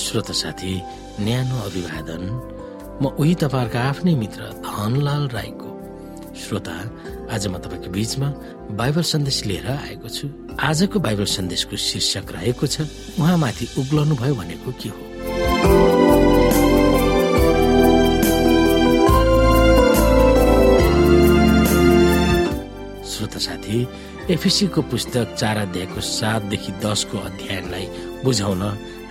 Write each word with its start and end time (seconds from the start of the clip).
श्रोता 0.00 0.32
साथी 0.32 0.72
न्यानो 1.20 1.56
अभिवादन। 1.68 2.22
म 3.02 3.04
उही 3.20 3.34
तपाईँहरूको 3.42 3.78
आफ्नै 3.78 4.14
मित्र 4.22 4.40
धनलाल 4.64 5.28
राईको। 5.28 5.70
श्रोता 6.42 6.74
आज 7.34 7.46
म 7.46 7.58
तपाईँको 7.60 7.90
बीचमा 7.92 8.28
बाइबल 8.80 9.02
सन्देश 9.12 9.38
लिएर 9.46 9.68
आएको 9.70 10.08
छु। 10.08 10.26
आजको 10.60 10.98
बाइबल 11.06 11.26
सन्देशको 11.36 11.76
शीर्षक 11.76 12.32
रहेको 12.32 12.66
छ 12.66 12.88
उहाँमाथि 13.20 13.64
उग्लनु 13.80 14.14
भयो 14.16 14.34
भनेको 14.34 14.70
के 14.80 14.88
हो? 14.88 15.02
श्रोता 23.04 23.38
साथी 23.38 23.78
एफिसीको 24.30 24.80
पुस्तक 24.90 25.34
चार 25.40 25.56
अध्यायको 25.58 26.00
सातदेखि 26.00 26.72
दसको 26.84 27.18
अध्ययनलाई 27.18 27.86
बुझाउन 28.24 28.62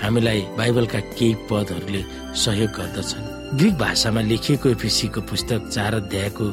हामीलाई 0.03 0.41
बाइबलका 0.57 0.99
केही 1.17 1.33
पदहरूले 1.49 2.01
सहयोग 2.43 2.71
गर्दछन्। 2.77 3.25
ग्रिक 3.59 3.75
भाषामा 3.83 4.21
लेखिएको 4.31 4.67
एफिसीको 4.75 5.19
पुस्तक 5.29 5.59
चार 5.75 5.93
अध्यायको 6.01 6.45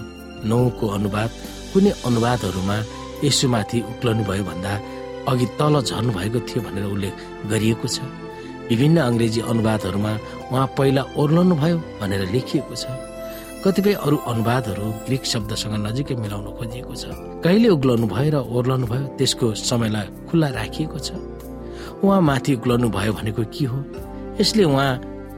नौको 0.50 0.86
अनुवाद 0.98 1.30
कुनै 1.72 1.91
अनुवादहरूमा 2.09 2.77
यसुमाथि 3.24 3.78
उक्लनु 3.91 4.22
भयो 4.28 4.45
भन्दा 4.50 4.72
अघि 5.30 5.46
तल 5.59 5.74
झर्नु 5.88 6.12
भएको 6.19 6.38
थियो 6.48 6.60
भनेर 6.66 6.84
उल्लेख 6.95 7.14
गरिएको 7.50 7.86
छ। 7.88 7.98
विभिन्न 8.70 8.96
अङ्ग्रेजी 9.09 9.41
अनुवादहरूमा 9.52 10.12
उहाँ 10.50 10.66
पहिला 10.78 11.02
ओर्लनु 11.20 11.55
भयो 11.62 11.78
भनेर 12.00 12.22
लेखिएको 12.34 12.74
छ। 12.74 12.84
कतिपय 13.64 13.92
अरू 14.06 14.17
अनुवादहरू 14.30 14.86
ग्रिक 15.06 15.24
शब्दसँग 15.27 15.74
नजिकै 15.86 16.14
मिलाउन 16.22 16.47
खोजिएको 16.58 16.94
छ। 16.94 17.05
कहिले 17.44 17.69
उग्लनु 17.77 18.06
भयो 18.14 18.30
र 18.34 18.36
ओर्लनु 18.56 18.86
भयो 18.92 19.06
त्यसको 19.19 19.47
समयलाई 19.70 20.06
खुल्ला 20.30 20.48
राखिएको 20.58 20.98
छ। 20.98 21.08
उहाँ 22.05 22.20
माथि 22.20 22.55
उक्लनु 22.55 22.89
भयो 22.91 23.12
भनेको 23.12 23.42
के 23.55 23.64
हो? 23.64 23.78
यसले 24.41 24.64
उहाँ 24.64 24.91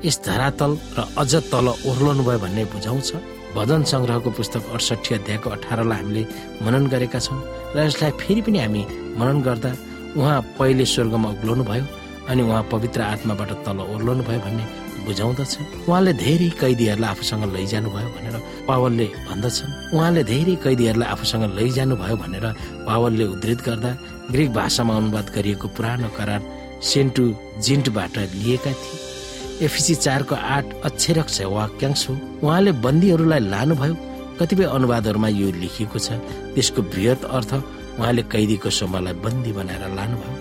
यस 0.05 0.17
धरातल 0.27 0.73
र 0.99 0.99
अझ 1.19 1.35
तल 1.51 1.67
ओर्लनु 1.91 2.23
भयो 2.29 2.39
भन्ने 2.39 2.65
बुझाउँछ। 2.75 3.11
भजन 3.57 3.83
सङ्ग्रहको 3.91 4.31
पुस्तक 4.39 4.63
अडसठी 4.75 5.15
अध्यायको 5.15 5.51
अठारलाई 5.51 5.99
हामीले 5.99 6.23
मनन 6.63 6.87
गरेका 6.93 7.19
छौँ 7.19 7.41
र 7.75 7.77
यसलाई 7.87 8.11
फेरि 8.21 8.41
पनि 8.47 8.59
हामी 8.59 8.83
मनन 9.19 9.39
गर्दा 9.47 9.71
उहाँ 10.19 10.39
पहिले 10.59 10.85
स्वर्गमा 10.85 11.29
उक्लनु 11.35 11.65
भयो। 11.65 11.85
अनि 12.29 12.43
उहाँ 12.43 12.63
पवित्र 12.73 13.01
आत्माबाट 13.13 13.51
तल 13.65 13.79
ओर्लनु 13.95 14.23
भयो 14.29 14.41
भन्ने 14.45 14.65
बुझाउँदछ। 15.07 15.53
उहाँले 15.89 16.13
धेरै 16.13 16.49
कैदीहरूलाई 16.61 17.11
आफूसँग 17.11 17.45
लैजानु 17.57 17.89
भयो 17.91 18.09
भनेर 18.17 18.37
पावलले 18.69 19.07
भन्दछन्। 19.29 19.71
उहाँले 19.97 20.23
धेरै 20.33 20.55
कैदीहरूलाई 20.65 21.09
आफूसँग 21.09 21.45
लैजानु 21.59 21.95
भयो 21.97 22.17
भनेर 22.23 22.45
पावलले 22.87 23.25
उद्धृत 23.35 23.61
गर्दा 23.67 23.91
ग्रिक 24.33 24.51
भाषामा 24.53 24.97
अनुवाद 24.97 25.27
गरिएको 25.37 25.67
पुरानो 25.77 26.09
करार 26.19 26.43
सेन्टु 26.85 27.25
जिन्टबाट 27.65 28.17
लिएका 28.37 28.73
थिए। 28.73 29.65
एफिसी 29.67 29.95
चारको 30.05 30.35
आठ 30.35 30.67
अक्षरक 30.85 31.29
छ 31.29 31.49
वाक्यांश 31.49 32.09
हो। 32.09 32.15
उहाँले 32.45 32.73
बन्दीहरूलाई 32.85 33.41
लानुभयो। 33.49 33.95
कतिपय 34.39 34.65
अनुवादहरूमा 34.77 35.29
यो 35.41 35.49
लेखिएको 35.63 35.99
छ। 35.99 36.21
त्यसको 36.55 36.83
बृहत 36.93 37.25
अर्थ 37.37 37.51
उहाँले 37.99 38.23
कैदीको 38.31 38.71
समूहलाई 38.71 39.15
बन्दी 39.25 39.53
बनाएर 39.59 39.83
लानुभयो। 39.99 40.38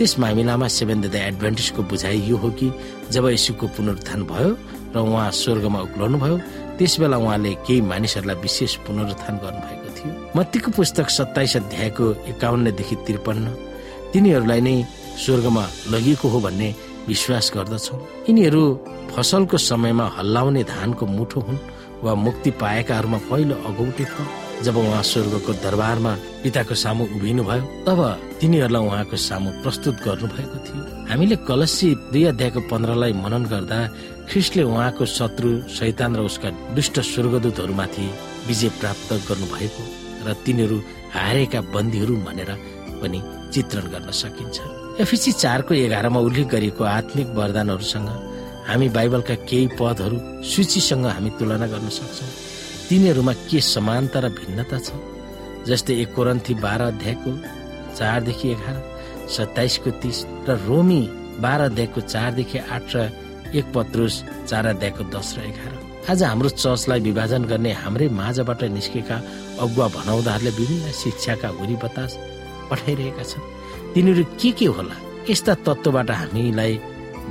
त्यस 0.00 0.16
मामिलामा 0.16 0.68
सेभेन 0.72 1.00
द 1.04 1.14
एडभान्टेजको 1.28 1.82
बुझाइ 1.84 2.18
यो 2.24 2.36
हो 2.40 2.48
कि 2.56 2.72
जब 3.12 3.24
यशुको 3.36 3.66
पुनरुत्थान 3.76 4.20
भयो 4.32 4.50
र 4.96 4.96
उहाँ 4.96 5.30
स्वर्गमा 5.36 5.80
उक्लनु 5.86 6.18
भयो 6.24 6.36
त्यस 6.80 6.94
बेला 7.00 7.16
उहाँले 7.20 7.52
केही 7.68 7.80
मानिसहरूलाई 7.84 8.36
विशेष 8.40 8.72
पुनरुत्थान 8.88 9.34
गर्नुभएको 9.44 9.88
थियो। 9.96 10.12
मत्तीको 10.36 10.70
पुस्तक 10.72 11.06
सत्ताइस 11.18 11.56
अध्यायको 11.56 12.04
एकाउन्नदेखि 12.32 12.96
त्रिपन्न 13.06 13.46
तिनीहरूलाई 14.12 14.60
नै 14.64 14.74
स्वर्गमा 15.20 15.64
लगिएको 15.92 16.26
हो 16.32 16.38
भन्ने 16.48 16.68
विश्वास 17.08 17.52
गर्दछौ। 17.56 17.96
यिनीहरू 18.28 18.62
फसलको 19.12 19.56
समयमा 19.68 20.06
हल्लाउने 20.16 20.62
धानको 20.64 21.04
मुठो 21.16 21.40
हुन् 21.44 21.64
वा 22.04 22.12
मुक्ति 22.24 22.50
पाएकाहरूमा 22.56 23.18
पहिलो 23.28 23.54
अगौटे 23.68 24.04
थियो 24.08 24.24
जब 24.64 24.76
उहाँ 24.76 25.02
स्वर्गको 25.02 25.52
दरबारमा 25.64 26.12
पिताको 26.42 26.74
सामु 26.74 27.04
उभिनु 27.16 27.42
भयो 27.48 27.64
तब 27.86 28.00
तिनीहरूलाई 28.40 28.84
उहाँको 28.86 29.16
सामु 29.16 29.50
प्रस्तुत 29.62 29.96
गर्नु 30.04 30.26
भएको 30.36 30.56
थियो। 30.66 30.82
हामीले 31.10 31.36
कलसी 31.48 31.88
दुई 32.12 32.24
अध्यायको 32.32 32.60
पन्ध्रलाई 32.70 33.12
मनन 33.24 33.44
गर्दा 33.52 33.78
ख्रिस्टले 34.28 34.62
उहाँको 34.68 35.04
शत्रु 35.16 35.50
शैतान 35.76 36.16
र 36.16 36.20
उसका 36.28 36.50
दुष्ट 36.76 37.00
स्वर्गदूतहरूमाथि 37.12 38.06
विजय 38.48 38.68
प्राप्त 38.80 39.10
गर्नु 39.28 39.46
भएको 39.54 39.82
र 40.26 40.34
तिनीहरू 40.44 40.76
हारेका 41.16 41.60
बन्दीहरू 41.74 42.14
भनेर 42.28 42.50
पनि 43.00 43.18
चित्रण 43.52 43.84
गर्न 43.92 44.10
सकिन्छ। 44.12 44.56
एफिसी 45.00 45.32
चारको 45.42 45.72
एघारमा 45.74 46.20
उल्लेख 46.20 46.46
गरिएको 46.52 46.84
आत्मिक 46.84 47.28
वरदानहरूसँग 47.38 48.08
हामी 48.68 48.88
बाइबलका 48.96 49.34
केही 49.48 49.66
पदहरू 49.80 50.16
सूचीसँग 50.44 51.06
हामी 51.16 51.30
तुलना 51.40 51.66
गर्न 51.72 51.88
सक्छौँ। 51.88 52.49
तिनीहरूमा 52.90 53.32
के 53.46 53.60
समानता 53.62 54.18
र 54.18 54.28
भिन्नता 54.34 54.78
छ? 54.82 54.90
जस्तै 55.62 55.94
एक 56.02 56.10
कोरन्थी 56.10 56.54
बाह्र 56.58 56.82
अध्यायको 56.90 57.30
चारदेखि 57.94 58.48
एघार 58.50 58.76
सत्ताइसको 59.30 59.90
तिस 60.02 60.18
र 60.48 60.58
रोमी 60.66 61.02
बाह्र 61.38 61.60
अध्यायको 61.70 62.00
चारदेखि 62.02 62.58
आठ 62.58 62.90
र 62.96 62.98
एक 63.54 63.66
पत्रुस 63.74 64.14
चार 64.50 64.66
अध्यायको 64.74 65.04
दस 65.14 65.28
र 65.38 65.46
एघार। 65.46 65.72
आज 66.10 66.22
हाम्रो 66.22 66.48
चर्चलाई 66.50 67.00
विभाजन 67.06 67.42
गर्ने 67.46 67.72
हाम्रै 67.78 68.08
माझबाट 68.10 68.62
निस्केका 68.74 69.16
अगुवा 69.62 69.86
भनाउँदाहरूले 69.96 70.50
विभिन्न 70.58 70.90
शिक्षाका 70.90 71.48
हुरी 71.62 71.76
बतास 71.86 72.18
पठाइरहेका 72.70 73.22
छन्। 73.22 73.46
तिनीहरू 73.94 74.24
के 74.34 74.50
के 74.58 74.66
होला? 74.66 74.96
यस्ता 75.30 75.54
तत्त्वबाट 75.62 76.10
हामीलाई 76.10 76.74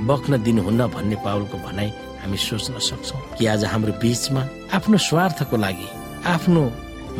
बक्न 0.08 0.32
दिनुहुन्न 0.40 0.86
भन्ने 0.88 1.16
पावलको 1.20 1.56
भनाइ 1.68 1.90
हामी 2.22 2.36
सोच्न 2.36 2.78
सक्छौँ 2.78 3.20
कि 3.38 3.46
आज 3.52 3.64
हाम्रो 3.72 3.92
बिचमा 4.02 4.42
आफ्नो 4.76 4.96
स्वार्थको 5.08 5.56
लागि 5.56 5.88
आफ्नो 6.34 6.62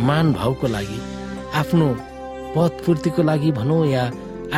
मान 0.09 0.33
भावको 0.33 0.67
लागि 0.77 1.01
आफ्नो 1.61 1.87
पद 2.55 2.73
पूर्तिको 2.87 3.23
लागि 3.23 3.51
भनौँ 3.59 3.87
या 3.87 4.05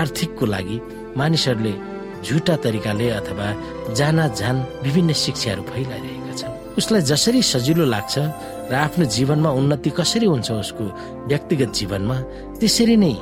आर्थिकको 0.01 0.47
लागि 0.47 0.77
मानिसहरूले 1.17 1.75
झुटा 2.25 2.57
तरिकाले 2.65 3.09
अथवा 3.11 3.47
जाना 3.99 4.27
जान 4.41 4.57
विभिन्न 4.85 5.13
शिक्षाहरू 5.25 5.63
फैलाइरहेका 5.71 6.35
छन्। 6.41 6.53
उसलाई 6.79 7.03
जसरी 7.11 7.43
सजिलो 7.43 7.85
लाग्छ 7.95 8.15
र 8.71 8.75
आफ्नो 8.87 9.05
जीवनमा 9.17 9.51
उन्नति 9.61 9.91
कसरी 9.99 10.27
हुन्छ 10.27 10.51
उसको 10.63 10.85
व्यक्तिगत 11.31 11.71
जीवनमा 11.79 12.17
त्यसरी 12.61 12.97
नै 12.97 13.15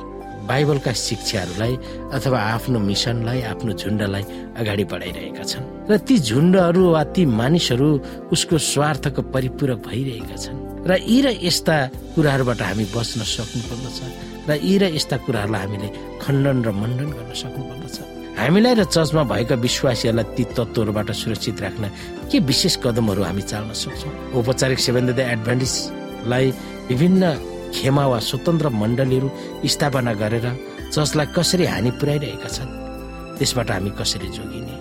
बाइबलका 0.49 0.91
शिक्षाहरूलाई 1.07 1.73
अथवा 2.17 2.39
आफ्नो 2.55 2.79
मिसनलाई 2.79 3.41
आफ्नो 3.51 3.71
झुन्डलाई 3.81 4.23
अगाडि 4.59 4.83
बढाइरहेका 4.91 5.43
छन् 5.51 5.65
र 5.89 5.97
ती 6.07 6.15
झुन्डहरू 6.29 6.83
वा 6.95 7.03
ती 7.15 7.25
मानिसहरू 7.41 7.89
उसको 8.33 8.57
स्वार्थको 8.71 9.21
परिपूरक 9.33 9.79
भइरहेका 9.87 10.37
छन्। 10.43 10.57
र 10.89 10.91
यी 10.97 11.17
र 11.21 11.27
यस्ता 11.45 11.75
कुराहरूबाट 12.15 12.61
हामी 12.61 12.85
बच्न 12.95 13.19
सक्नु 13.21 13.61
पर्दछ 13.69 13.99
र 14.49 14.51
यी 14.57 14.75
र 14.81 14.83
यस्ता 14.97 15.15
कुराहरूलाई 15.25 15.61
हामीले 15.61 15.89
खण्डन 16.23 16.57
र 16.65 16.69
मण्डन 16.81 17.09
गर्न 17.15 17.31
सक्नु 17.41 17.63
पर्दछ 17.69 17.97
हामीलाई 18.41 18.73
र 18.79 18.83
चर्चमा 18.89 19.23
भएका 19.31 19.55
विश्वासीहरूलाई 19.67 20.25
ती 20.35 20.43
तत्त्वहरूबाट 20.57 21.09
सुरक्षित 21.21 21.61
राख्न 21.61 21.83
के 22.31 22.37
विशेष 22.49 22.75
कदमहरू 22.83 23.21
हामी 23.29 23.43
चाल्न 23.51 23.71
सक्छौँ? 23.83 24.11
औपचारिक 24.33 24.79
सेभेन्द 24.81 25.19
एडभान्टेजलाई 25.19 26.45
विभिन्न 26.89 27.23
खेमा 27.75 28.05
वा 28.11 28.19
स्वतन्त्र 28.29 28.69
मण्डलीहरू 28.81 29.27
स्थापना 29.73 30.13
गरेर 30.21 30.45
चर्चलाई 30.93 31.27
कसरी 31.35 31.65
हानि 31.73 31.91
पुर्याइरहेका 31.99 32.49
छन् 32.55 32.71
त्यसबाट 33.37 33.69
हामी 33.71 33.91
कसरी 33.99 34.27
जोगिने? 34.37 34.75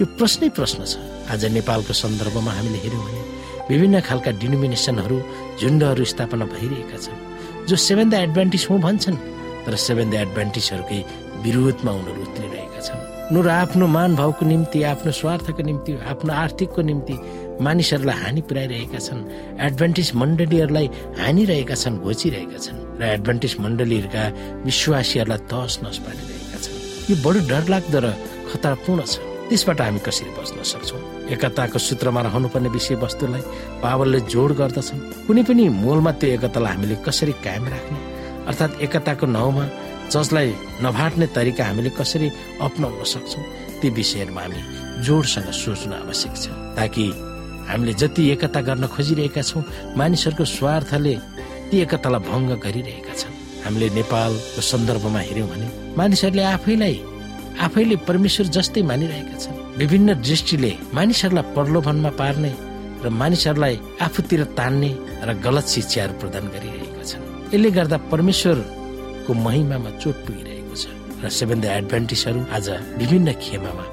यो 0.00 0.04
प्रश्नै 0.18 0.48
प्रश्न 0.56 0.80
छ। 0.84 0.94
आज 1.32 1.42
नेपालको 1.56 1.92
सन्दर्भमा 2.02 2.52
हामीले 2.52 2.78
हेऱ्यौँ 2.84 3.04
भने 3.06 3.22
विभिन्न 3.70 4.00
खालका 4.08 4.30
डिनोमिनेसनहरू 4.42 5.16
झुन्डहरू 5.60 6.04
स्थापना 6.12 6.44
भइरहेका 6.54 6.98
छन् 7.04 7.18
जो 7.68 7.76
सेभेन 7.76 8.08
द 8.10 8.14
एडभान्टेज 8.26 8.66
हो 8.70 8.78
भन्छन् 8.78 9.18
तर 9.66 9.74
सेभेन 9.86 10.10
द 10.10 10.14
एडभान्टेजहरूकै 10.24 11.00
विरोधमा 11.42 11.92
उनीहरू 11.98 12.22
उत्रिरहेका 12.22 12.80
छन्। 12.86 13.00
उनीहरू 13.30 13.50
आफ्नो 13.50 13.86
मान 13.96 14.10
भावको 14.16 14.42
निम्ति 14.46 14.78
आफ्नो 14.92 15.12
स्वार्थको 15.20 15.62
निम्ति 15.66 15.92
आफ्नो 16.12 16.32
आर्थिकको 16.44 16.82
निम्ति 16.90 17.14
मानिसहरूलाई 17.60 18.18
हानि 18.22 18.40
पुर्याइरहेका 18.48 18.98
छन्। 18.98 19.20
एडभान्टेज 19.66 20.08
मण्डलीहरूलाई 20.20 20.86
हानिरहेका 21.20 21.74
छन् 21.74 22.00
घोचिरहेका 22.04 22.58
छन् 22.64 22.78
र 23.00 23.02
एडभान्टेज 23.16 23.52
मण्डलीहरूका 23.64 24.24
विश्वासीहरूलाई 24.68 25.40
तहस 25.50 25.74
नस 25.84 25.96
पारिरहेका 26.04 26.58
छन्। 26.64 26.76
यो 27.10 27.14
बडो 27.24 27.40
डरलाग्दो 27.50 27.98
र 28.04 28.06
खतरापूर्ण 28.50 29.00
छ। 29.06 29.14
त्यसबाट 29.46 29.80
हामी 29.80 30.00
कसरी 30.02 30.30
बच्न 30.34 30.58
सक्छौँ? 30.62 31.00
एकताको 31.30 31.78
सूत्रमा 31.78 32.20
रहनुपर्ने 32.26 32.68
विषयवस्तुलाई 32.76 33.42
पावलले 33.82 34.20
जोड 34.26 34.50
गर्दछन्। 34.60 35.26
कुनै 35.26 35.42
पनि 35.46 35.64
मोलमा 35.70 36.12
त्यो 36.18 36.28
एकतालाई 36.36 36.72
हामीले 36.74 36.96
कसरी 37.06 37.32
कायम 37.46 37.64
राख्ने? 37.72 37.98
अर्थात् 38.50 38.80
एकताको 38.82 39.26
नाउँमा 39.26 39.64
जसलाई 40.10 40.48
नभाट्ने 40.82 41.26
तरिका 41.36 41.62
हामीले 41.64 41.90
कसरी 41.94 42.28
अप्नाउन 42.62 43.04
सक्छौँ? 43.06 43.44
ती 43.80 43.86
विषयहरूमा 43.90 44.42
हामी 44.42 44.60
जोडसँग 45.06 45.50
सोच्नु 45.62 45.94
आवश्यक 45.94 46.34
छ 46.42 46.46
ताकि 46.74 47.04
हामीले 47.68 47.92
जति 48.00 48.22
एकता 48.34 48.60
गर्न 48.68 48.86
खोजिरहेका 48.94 49.42
छौँ 49.42 49.62
मानिसहरूको 49.98 50.44
स्वार्थले 50.56 51.14
ती 51.70 51.76
एकतालाई 51.84 52.22
भङ्ग 52.30 52.50
गरिरहेका 52.64 53.14
छन्। 53.20 53.34
हामीले 53.64 53.88
नेपालको 53.98 54.60
सन्दर्भमा 54.70 55.20
हेऱ्यौँ 55.28 55.48
भने 55.50 55.66
मानिसहरूले 55.98 56.44
आफैलाई 56.56 56.96
आफैले 57.66 57.96
परमेश्वर 58.08 58.46
जस्तै 58.56 58.82
मानिरहेका 58.90 59.36
छन्। 59.42 59.56
विभिन्न 59.80 60.08
दृष्टिले 60.22 60.72
मानिसहरूलाई 60.94 61.46
प्रलोभनमा 61.54 62.10
पार्ने 62.20 62.52
र 63.04 63.08
मानिसहरूलाई 63.20 63.74
आफूतिर 64.06 64.42
तान्ने 64.58 64.90
र 65.26 65.30
गलत 65.46 65.66
शिक्षाहरू 65.74 66.14
प्रदान 66.22 66.44
गरिरहेका 66.54 67.02
छन्। 67.10 67.22
यसले 67.52 67.70
गर्दा 67.76 67.96
परमेश्वरको 68.12 69.30
महिमामा 69.46 69.90
चोट 70.02 70.16
पुगिरहेको 70.26 70.74
छ 70.80 70.84
र 71.22 71.28
सेभेन 71.38 71.58
एडभान्टेजहरू 71.64 72.40
आज 72.56 72.66
विभिन्न 73.00 73.28
खेमामा 73.42 73.84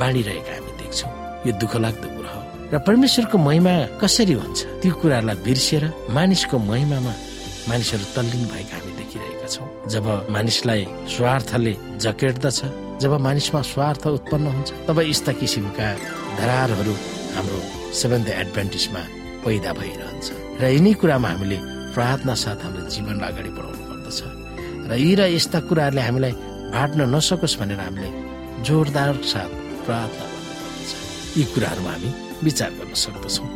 बाँडिरहेका 0.00 0.52
हामी 0.56 0.72
देख्छौँ। 0.80 1.12
यो 1.46 1.52
दुःख 1.60 1.72
लाग्दो 1.84 2.08
कुरा 2.16 2.30
हो। 2.34 2.39
र 2.70 2.78
परमेश्वरको 2.86 3.36
महिमा 3.38 3.98
कसरी 3.98 4.34
हुन्छ? 4.38 4.58
त्यो 4.78 4.94
कुराहरूलाई 5.02 5.36
बिर्सिएर 5.42 5.84
मानिसको 6.14 6.56
महिमामा 6.70 7.14
मानिसहरू 7.66 8.04
तल्लीन 8.14 8.44
भएका 8.46 8.76
हामी 8.78 8.92
देखिरहेका 8.94 9.46
छौँ। 9.50 9.66
जब 9.90 10.06
मानिसलाई 10.30 10.82
स्वार्थले 11.10 11.74
जकेट्दछ 11.98 12.58
जब 13.02 13.12
मानिसमा 13.26 13.60
स्वार्थ 13.74 14.06
उत्पन्न 14.06 14.46
हुन्छ 14.54 14.70
तब 14.86 14.98
यस्ता 15.02 15.32
किसिमका 15.42 15.88
धरारहरू 16.38 16.94
हाम्रो 17.34 17.58
सेभेन 17.90 18.22
द 18.22 18.28
एडभान्टेजमा 18.42 19.02
पैदा 19.42 19.70
भइरहन्छ। 19.74 20.26
र 20.62 20.64
यिनै 20.70 20.92
कुरामा 21.02 21.28
हामीले 21.28 21.58
प्रार्थना 21.90 22.34
साथ 22.38 22.58
हाम्रो 22.64 22.86
जीवनलाई 22.86 23.30
अगाडि 23.34 23.50
बढाउनु 23.50 23.82
पर्दछ। 23.90 24.18
र 24.86 24.92
यी 24.94 25.10
र 25.18 25.20
यस्ता 25.34 25.58
कुराहरूले 25.66 26.02
हामीलाई 26.06 26.32
भाट्न 26.70 27.00
नसकोस् 27.10 27.58
भनेर 27.58 27.80
हामीले 27.82 28.10
जोरदार 28.62 29.10
साथ 29.26 29.50
प्रार्थना 29.90 30.24
गर्नुपर्दछ। 30.30 30.90
यी 31.34 31.44
कुराहरूमा 31.50 31.92
हामी 31.98 32.29
विचार 32.44 32.70
गर्न 32.70 32.94
सक्दछौँ। 32.94 33.48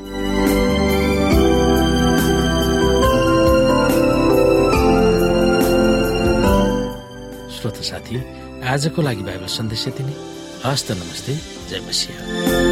श्रोता 7.54 7.82
साथी 7.82 8.16
आजको 8.64 9.02
लागि 9.02 9.22
बाइबल 9.22 9.46
सन्देश 9.48 9.86
यति 9.88 10.02
नै। 10.04 10.14
हस्त 10.64 10.92
नमस्ते 10.92 11.32
जय 11.70 11.80
मसिंह। 11.88 12.63